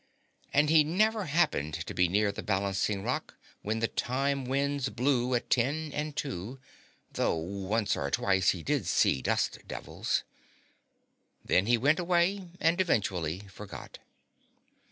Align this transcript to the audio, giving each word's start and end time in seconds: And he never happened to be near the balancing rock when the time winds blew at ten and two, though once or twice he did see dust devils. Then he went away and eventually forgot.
And 0.51 0.71
he 0.71 0.83
never 0.83 1.25
happened 1.25 1.75
to 1.75 1.93
be 1.93 2.07
near 2.07 2.31
the 2.31 2.41
balancing 2.41 3.03
rock 3.03 3.35
when 3.61 3.81
the 3.81 3.87
time 3.87 4.45
winds 4.45 4.89
blew 4.89 5.35
at 5.35 5.51
ten 5.51 5.91
and 5.93 6.15
two, 6.15 6.59
though 7.13 7.35
once 7.35 7.95
or 7.95 8.09
twice 8.09 8.49
he 8.49 8.63
did 8.63 8.87
see 8.87 9.21
dust 9.21 9.59
devils. 9.67 10.23
Then 11.45 11.67
he 11.67 11.77
went 11.77 11.99
away 11.99 12.49
and 12.59 12.81
eventually 12.81 13.41
forgot. 13.41 13.99